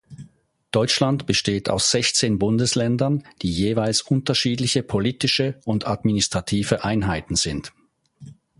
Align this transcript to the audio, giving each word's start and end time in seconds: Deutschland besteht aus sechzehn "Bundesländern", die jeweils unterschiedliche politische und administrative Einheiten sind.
Deutschland 0.71 1.27
besteht 1.27 1.69
aus 1.69 1.91
sechzehn 1.91 2.39
"Bundesländern", 2.39 3.23
die 3.43 3.51
jeweils 3.51 4.01
unterschiedliche 4.01 4.81
politische 4.81 5.59
und 5.63 5.85
administrative 5.85 6.83
Einheiten 6.83 7.35
sind. 7.35 7.71